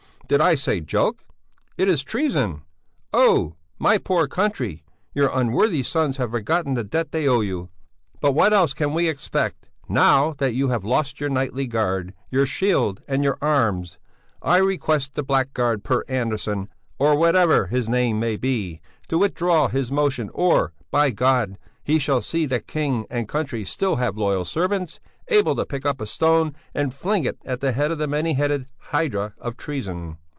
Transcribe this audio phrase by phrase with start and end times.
[0.27, 1.25] Did I say joke?
[1.77, 2.61] It is treason!
[3.11, 3.55] Oh!
[3.77, 4.81] My poor country!
[5.13, 7.67] Your unworthy sons have forgotten the debt they owe you!
[8.21, 12.45] But what else can we expect, now, that you have lost your knightly guard, your
[12.45, 13.97] shield and your arms!
[14.41, 18.79] I request the blackguard Per Andersson, or whatever his name may be,
[19.09, 21.57] to withdraw his motion or, by Gad!
[21.83, 25.99] he shall see that King and country still have loyal servants, able to pick up
[25.99, 30.17] a stone and fling it at the head of the many headed hydra of treason."